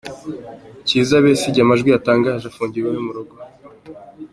Kizza 0.87 1.23
Besigye 1.23 1.61
amajwi 1.63 1.89
yatangajwe 1.93 2.47
afungiwe 2.49 2.87
iwe 2.89 3.01
murugo. 3.05 3.35